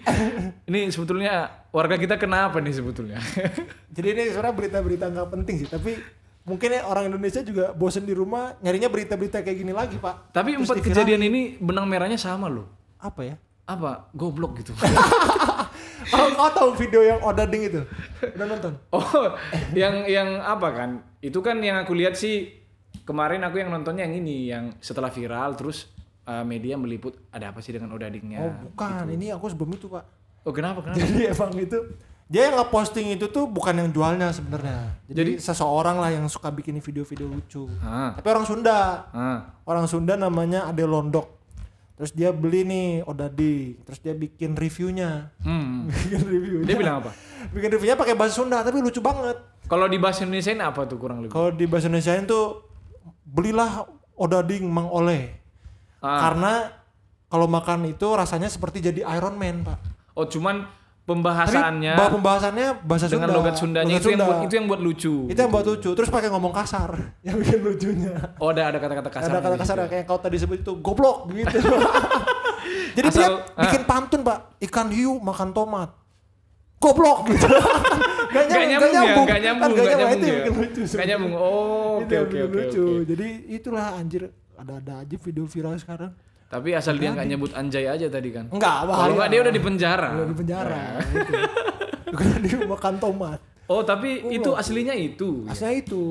[0.70, 3.18] Ini sebetulnya warga kita kenapa nih sebetulnya?
[3.96, 5.98] Jadi ini sebenarnya berita-berita nggak penting sih tapi
[6.46, 10.30] mungkin ya orang Indonesia juga bosen di rumah nyarinya berita-berita kayak gini lagi pak.
[10.30, 14.72] Tapi Terus empat kejadian ini benang merahnya sama loh apa ya apa goblok gitu
[16.14, 17.80] oh kau tahu video yang Odading itu
[18.20, 19.04] udah nonton Oh,
[19.72, 20.90] yang yang apa kan?
[21.20, 22.50] Itu kan yang aku lihat sih
[23.02, 25.92] kemarin aku yang nontonnya yang ini yang setelah viral terus
[26.24, 28.38] uh, media meliput ada apa sih dengan odadingnya.
[28.40, 30.04] oh bukan ini aku sebelum itu pak
[30.40, 30.80] Oh, kenapa?
[30.80, 30.96] Kenapa?
[30.96, 31.78] jadi emang itu
[32.24, 36.78] dia yang nge-posting itu tuh bukan yang jualnya sebenarnya jadi, seseorang lah yang suka bikin
[36.78, 38.14] video-video lucu Ah.
[38.14, 39.52] tapi orang Sunda Ah.
[39.62, 41.39] orang Sunda namanya Ade Londok
[42.00, 45.84] terus dia beli nih Odadi terus dia bikin reviewnya Hmm.
[45.92, 47.12] bikin reviewnya Dia bilang apa?
[47.50, 49.36] bikin reviewnya pakai bahasa Sunda tapi lucu banget
[49.66, 51.30] Kalau di bahasa Indonesia ini apa tuh kurang lebih?
[51.30, 52.40] kalau di bahasa Indonesia itu
[53.22, 53.84] belilah
[54.14, 55.36] Odading Mang Oleh
[55.98, 56.16] Ah.
[56.22, 56.52] karena
[57.26, 59.76] kalau makan itu rasanya seperti jadi Iron Man pak
[60.10, 60.64] Oh, cuman
[61.10, 63.36] pembahasannya bah- pembahasannya bahasa dengan Sunda.
[63.36, 63.86] logat Sundanya.
[63.88, 64.28] Logat itu yang Sunda.
[64.30, 65.14] buat itu yang buat lucu.
[65.26, 65.90] itu yang buat lucu.
[65.92, 66.90] Terus pakai ngomong kasar.
[67.26, 68.12] Yang bikin lucunya.
[68.38, 69.28] Oh, ada ada kata-kata kasar.
[69.28, 71.58] ada kata kasar kayak kau tadi sebut itu goblok gitu.
[72.96, 74.38] Jadi dia Asal- bikin pantun pak.
[74.60, 75.90] Ikan hiu makan tomat.
[76.78, 77.44] Goblok gitu.
[78.30, 80.08] Gak Gak nyambung, ya, gak nyambung, Kan gak nyambung itu yang ya.
[80.14, 80.82] bikin lucu.
[80.86, 81.32] Gak nyambung.
[81.34, 82.84] Oh, itu oke yang oke oke.
[83.04, 84.22] jadi itulah anjir
[84.54, 86.14] ada-ada aja video viral sekarang
[86.50, 88.50] Tapi asal dia nggak nyebut anjay aja tadi kan.
[88.50, 90.08] enggak bahaya Kalau nggak dia udah di penjara.
[90.12, 91.32] udah di penjara gitu.
[92.10, 95.46] bukan dia makan tomat Oh, tapi itu aslinya itu.
[95.46, 96.02] aslinya itu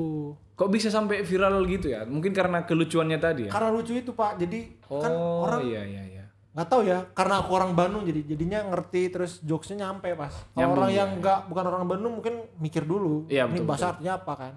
[0.54, 2.04] Kok bisa sampai viral gitu ya?
[2.04, 3.50] Mungkin karena kelucuannya tadi ya?
[3.50, 6.24] karena lucu itu pak jadi Oh, kan orang iya iya iya.
[6.50, 10.72] nggak tahu ya karena aku orang Bandung jadi jadinya ngerti terus jokesnya nyampe pas kalau
[10.74, 10.96] orang ya.
[10.98, 14.54] yang nggak bukan orang Bandung mungkin mikir dulu Iya, ini betul, bahasa artinya apa kan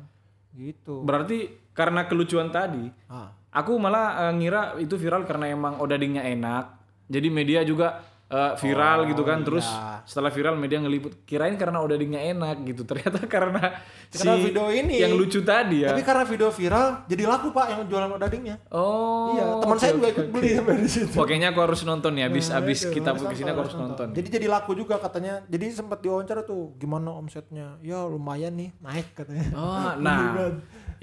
[0.53, 1.37] gitu Berarti
[1.73, 3.33] karena kelucuan tadi, ah.
[3.49, 6.65] aku malah eh, ngira itu viral karena emang odadingnya enak.
[7.09, 9.41] Jadi media juga eh, viral gitu kan.
[9.41, 10.01] Terus iya.
[10.05, 11.25] setelah viral media ngeliput.
[11.25, 12.85] Kirain karena odadingnya enak gitu.
[12.89, 13.81] Ternyata karena
[14.13, 15.01] si Karena video ini.
[15.01, 15.89] yang lucu tadi ya.
[15.89, 19.33] tapi karena video viral jadi laku pak yang jualan odadingnya oh.
[19.33, 22.25] iya teman oke, saya juga ikut beli sampai di situ kayaknya aku harus nonton ya.
[22.29, 24.07] Abis Nah, abis itu, kita harus ke sini aku harus nonton.
[24.13, 29.17] jadi jadi laku juga katanya jadi sempat diwawancara tuh gimana omsetnya ya lumayan nih naik
[29.17, 30.53] katanya Oh, nah.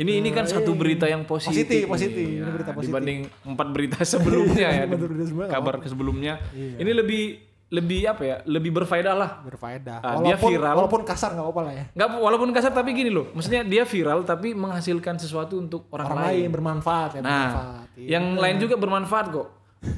[0.01, 1.53] Ini ini kan satu berita yang positif.
[1.53, 2.25] Positif, nih, positif.
[2.27, 2.41] ya.
[2.41, 2.89] Ini berita positif.
[2.89, 4.83] Dibanding empat berita sebelumnya ya.
[4.83, 6.33] Empat berita sebelumnya, kabar sebelumnya.
[6.51, 6.77] Iya.
[6.79, 7.23] Ini lebih
[7.71, 8.37] lebih apa ya?
[8.43, 9.31] Lebih berfaedah lah.
[9.41, 10.75] berfaedah Ah, dia walaupun viral.
[10.75, 13.29] walaupun kasar nggak apa-apa lah ya Nggak walaupun kasar tapi gini loh.
[13.31, 16.35] Maksudnya dia viral tapi menghasilkan sesuatu untuk orang, orang lain.
[16.35, 18.09] lain bermanfaat ya Nah, bermanfaat Iya.
[18.11, 19.49] yang lain juga bermanfaat kok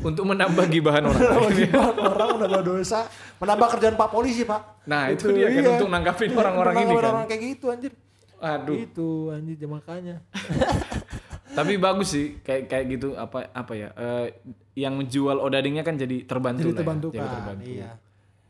[0.03, 1.23] untuk menambah gibahan orang.
[1.23, 1.43] lain.
[1.45, 1.65] bagi
[1.97, 2.99] orang menambah dosa
[3.39, 7.13] menambah kerjaan pak polisi pak Nah, itu dia kan, untuk nangkapin orang-orang ini Nangkapin kan.
[7.15, 7.93] orang kayak gitu anjir
[8.43, 8.75] Aduh.
[8.77, 10.17] itu anjir ya makanya
[11.53, 13.89] Tapi bagus sih kayak kayak gitu apa apa ya?
[13.93, 14.41] eh,
[14.75, 16.79] yang menjual odadingnya kan jadi terbantu jadi ya.
[16.79, 17.67] terbantu Jadi kan terbantu.
[17.69, 17.91] iya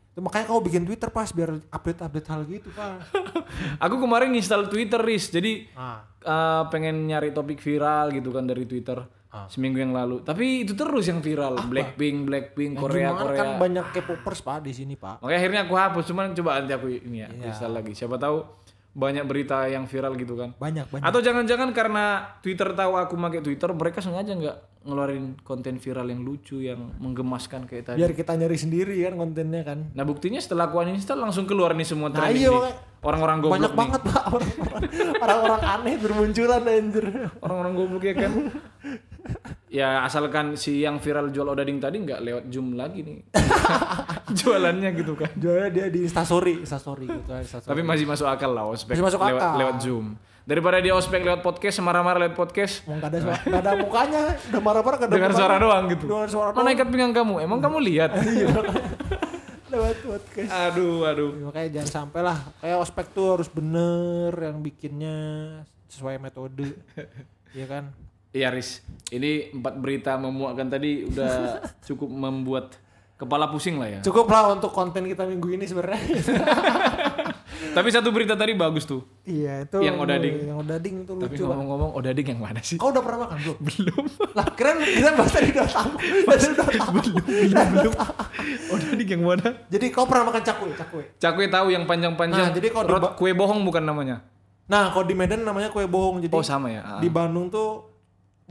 [0.07, 3.01] itu makanya kau bikin twitter pas biar update update hal gitu pak
[3.85, 8.63] Aku kemarin install Twitter Riz, jadi ah eh, pengen nyari topik viral gitu kan dari
[8.63, 9.03] Twitter.
[9.43, 10.21] seminggu yang lalu.
[10.21, 13.39] Tapi itu terus yang viral, Blackpink, Blackpink, Korea, Gimana Korea.
[13.39, 15.17] kan banyak K-popers pak di sini pak.
[15.19, 17.49] Makanya akhirnya aku hapus, cuman coba nanti aku ini ya, Iya.
[17.49, 17.91] install lagi.
[17.91, 18.45] Siapa tahu
[18.93, 20.53] banyak berita yang viral gitu kan.
[20.61, 21.03] Banyak banyak.
[21.03, 26.21] Atau jangan-jangan karena Twitter tahu aku pakai Twitter, mereka sengaja nggak ngeluarin konten viral yang
[26.21, 27.97] lucu, yang menggemaskan kayak tadi.
[27.97, 29.79] Biar kita nyari sendiri kan kontennya kan.
[29.97, 32.71] Nah buktinya setelah aku uninstall langsung keluar nih semua Nah trending iya.
[33.03, 33.79] Orang-orang goblok banyak nih.
[33.83, 34.83] banget pak orang-orang
[35.23, 37.05] orang-orang aneh bermunculan anjir.
[37.43, 38.31] Orang-orang goblok ya kan.
[39.73, 43.17] ya asalkan si yang viral jual odading tadi nggak lewat Zoom lagi nih.
[44.39, 45.33] Jualannya gitu kan.
[45.33, 47.25] Jualnya dia di instastory, instastory gitu.
[47.27, 47.69] Instastory.
[47.69, 49.57] Tapi masih masuk akal lah ospek Masih masuk lewat, akal.
[49.57, 50.05] lewat Zoom.
[50.43, 54.61] Daripada dia ospek lewat podcast, marah-marah lewat podcast Mau nggak ada nggak ada mukanya, udah
[54.61, 55.33] marah-marah dengan mukanya.
[55.33, 56.05] suara doang gitu.
[56.05, 57.33] Dengan suara Mana ikat pinggang kamu?
[57.41, 58.11] Emang kamu lihat?
[58.23, 58.47] Iya.
[59.73, 60.51] lewat podcast.
[60.53, 61.31] aduh, aduh.
[61.49, 62.37] Makanya jangan sampai lah.
[62.61, 65.17] Kayak ospek tuh harus bener yang bikinnya
[65.87, 66.69] sesuai metode.
[67.53, 67.83] Iya kan?
[68.33, 72.81] Iya Riz, ini empat berita memuakkan tadi udah cukup membuat
[73.13, 73.99] kepala pusing lah ya.
[74.01, 76.01] Cukup lah untuk konten kita minggu ini sebenarnya.
[77.73, 79.01] Tapi satu berita tadi bagus tuh.
[79.23, 79.77] iya itu.
[79.79, 80.35] Yang odading.
[80.45, 81.41] Yang odading itu Tapi lucu.
[81.41, 81.47] Pak.
[81.47, 82.75] ngomong-ngomong Odading yang mana sih?
[82.75, 83.57] Kau udah pernah makan belum?
[83.61, 84.05] Belum.
[84.33, 85.91] lah keren kita bahas tadi udah tahu.
[86.27, 86.71] Tadi udah tahu.
[86.91, 87.93] belum, belum.
[88.73, 89.47] Odading yang mana?
[89.67, 91.03] Jadi kau pernah makan cakwe, cakwe.
[91.17, 92.49] Cakwe tahu yang panjang-panjang.
[92.49, 94.25] Nah, jadi di Rot- kue bohong bukan namanya.
[94.65, 96.17] Nah, kalau di Medan namanya kue bohong.
[96.19, 96.81] Jadi Oh sama ya.
[96.81, 96.99] Ah.
[96.99, 97.92] di Bandung tuh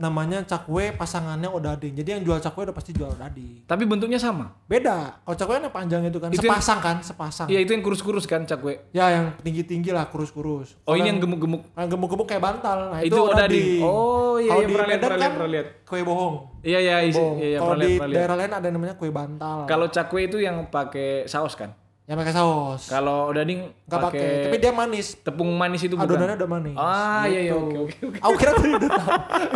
[0.03, 1.95] namanya cakwe pasangannya odading.
[1.95, 3.63] Jadi yang jual cakwe udah pasti jual odading.
[3.63, 4.51] Tapi bentuknya sama.
[4.65, 5.15] Beda.
[5.17, 7.47] Kalau cakwe yang panjang itu kan Itu yang- sepasang kan, sepasang.
[7.47, 8.91] Iya itu yang kurus-kurus kan cakwe.
[8.91, 10.75] Ya yang tinggi-tinggi lah, kurus-kurus.
[10.83, 11.61] Oh ini Kalau yang gemuk-gemuk.
[11.73, 12.77] yang gemuk-gemuk kayak bantal.
[12.91, 13.39] Nah, itu, Itu odading.
[13.39, 13.81] odading.
[13.81, 15.67] Oh, iya, Kalau iya, di Medan kan lihat.
[15.83, 16.35] kue bohong.
[16.59, 16.95] Iya iya.
[17.07, 17.35] Bohong.
[17.37, 18.09] Iya, iya Kalau di lihat.
[18.11, 19.57] daerah lain ada namanya kue bantal.
[19.63, 21.71] Kalau cakwe itu yang pakai saus kan.
[22.03, 22.81] Yang pakai saus.
[22.85, 25.15] Kalau odading Enggak pakai, tapi dia manis.
[25.17, 26.03] tepung manis itu bukan.
[26.09, 26.75] Adonannya udah manis.
[26.75, 27.63] Ah iya iya Gitu.
[27.63, 28.17] oke oke oke.
[28.19, 29.07] Aku kira tadi udah tahu.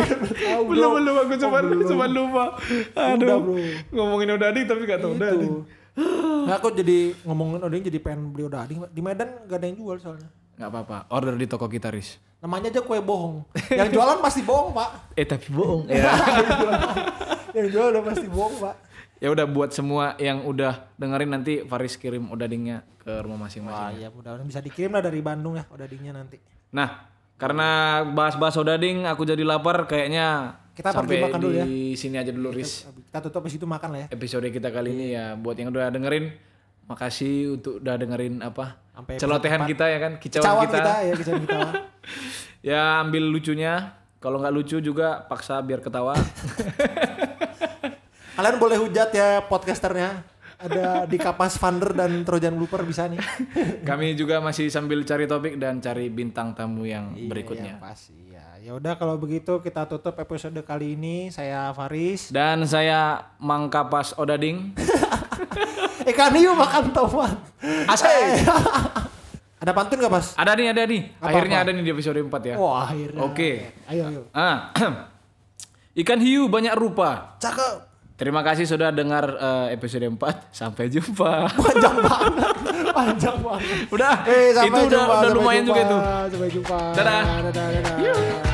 [0.08, 0.64] Udah.
[0.64, 2.44] Belum belum aku coba Oh, coba lupa.
[2.56, 3.36] Udah, Aduh.
[3.38, 3.54] bro.
[3.92, 5.52] Ngomongin odading tapi gak tahu odading.
[5.52, 5.60] Itu.
[6.46, 8.78] Nah, aku jadi ngomongin odading jadi pengen beli odading.
[8.88, 10.28] Di Medan gak ada yang jual soalnya.
[10.56, 10.96] Nggak apa-apa.
[11.10, 12.16] Order di toko kita Riz.
[12.38, 13.44] Namanya aja kue bohong.
[13.68, 14.90] yang jualan pasti bohong, Pak.
[15.12, 15.84] Eh tapi bohong.
[15.86, 16.06] ya.
[17.56, 18.74] yang jual udah pasti bohong, Pak.
[19.18, 23.98] Ya udah buat semua yang udah dengerin nanti Faris kirim odadingnya ke rumah Wah, masing-masing.
[23.98, 26.38] ya mudah-mudahan bisa dikirim lah dari Bandung ya odadingnya nanti.
[26.70, 27.68] Nah, karena
[28.06, 31.64] bahas-bahas odading aku jadi lapar kayaknya Kita pergi sampai makan dulu ya.
[31.64, 32.86] di sini aja dulu Riz.
[32.86, 34.06] Kita tutup di situ makan lah ya.
[34.10, 36.30] Episode kita kali ini ya buat yang udah dengerin
[36.86, 40.78] makasih untuk udah dengerin apa Sampai celotehan kita ya kan kicauan Kicauan kita.
[40.78, 41.58] kita, ya, kicauan kita.
[42.70, 43.72] ya ambil lucunya
[44.18, 46.14] kalau nggak lucu juga paksa biar ketawa
[48.38, 50.22] Kalian boleh hujat ya podcasternya.
[50.56, 53.18] Ada di Kapas Funder dan Trojan Blooper bisa nih.
[53.82, 58.14] kami juga masih sambil cari topik dan cari bintang tamu yang Iya, berikutnya yang pasti
[58.28, 58.46] ya.
[58.60, 61.30] Ya udah kalau begitu kita tutup episode kali ini.
[61.30, 62.30] Saya Faris.
[62.30, 64.74] dan saya Mangkapas Odading
[66.10, 67.38] Ikan hiu makan tomat.
[67.86, 68.42] Asai.
[69.58, 70.26] Ada pantun gak pas?
[70.34, 71.26] ada nih ada nih Apa-apa?
[71.28, 73.18] akhirnya ada nih di episode 4 ya Wah akhirnya.
[73.20, 73.50] Oke.
[73.84, 74.22] Ayo ayo.
[74.30, 74.70] ah
[76.00, 77.87] ikan hiu banyak rupa Cakep.
[78.18, 80.18] Terima kasih sudah dengar eh, episode 4
[80.50, 82.56] sampai jumpa Panjang banget.
[82.90, 83.62] Panjang banget.
[83.94, 85.96] udah Eh, itu sampai udah, jumpa, udah sampai lumayan jumpa, juga itu
[86.34, 86.78] Sampai jumpa.
[86.98, 87.22] Dadah.
[87.22, 88.47] Dadah, dadah.